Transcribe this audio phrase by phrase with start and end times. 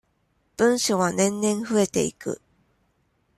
[0.57, 2.41] 文書は年々増えていく。